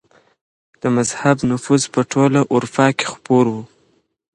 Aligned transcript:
د 0.81 0.83
مذهب 0.95 1.37
نفوذ 1.51 1.83
په 1.93 2.01
ټوله 2.11 2.39
اروپا 2.53 2.87
کي 2.97 3.05
خپور 3.13 3.45
و. 3.53 3.55